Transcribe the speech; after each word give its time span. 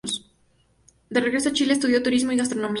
De 1.11 1.19
regreso 1.21 1.49
en 1.49 1.53
Chile, 1.53 1.73
estudió 1.73 2.01
Turismo 2.01 2.31
y 2.31 2.35
Gastronomía. 2.37 2.69